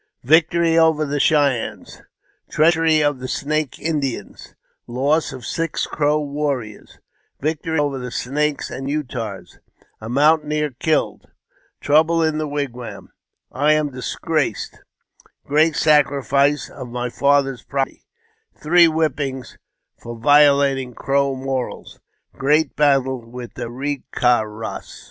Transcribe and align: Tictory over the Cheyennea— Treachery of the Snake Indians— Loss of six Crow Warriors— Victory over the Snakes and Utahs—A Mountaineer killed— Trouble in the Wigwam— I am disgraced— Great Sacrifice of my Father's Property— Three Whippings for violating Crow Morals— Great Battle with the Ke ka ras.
Tictory 0.25 0.79
over 0.79 1.05
the 1.05 1.19
Cheyennea— 1.19 1.85
Treachery 2.49 3.03
of 3.03 3.19
the 3.19 3.27
Snake 3.27 3.77
Indians— 3.77 4.55
Loss 4.99 5.31
of 5.31 5.45
six 5.45 5.85
Crow 5.85 6.19
Warriors— 6.19 6.97
Victory 7.39 7.77
over 7.77 7.99
the 7.99 8.09
Snakes 8.09 8.71
and 8.71 8.89
Utahs—A 8.89 10.09
Mountaineer 10.09 10.71
killed— 10.79 11.29
Trouble 11.81 12.23
in 12.23 12.39
the 12.39 12.47
Wigwam— 12.47 13.09
I 13.67 13.73
am 13.73 13.91
disgraced— 13.91 14.79
Great 15.45 15.75
Sacrifice 15.75 16.67
of 16.67 16.87
my 16.89 17.11
Father's 17.11 17.61
Property— 17.63 18.07
Three 18.59 18.85
Whippings 18.87 19.59
for 20.01 20.17
violating 20.17 20.95
Crow 20.95 21.35
Morals— 21.35 21.99
Great 22.33 22.75
Battle 22.75 23.23
with 23.23 23.53
the 23.53 23.67
Ke 23.67 24.11
ka 24.15 24.41
ras. 24.41 24.99